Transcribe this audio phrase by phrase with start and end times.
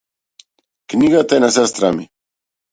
[0.95, 2.11] Книгата е на сестра ми.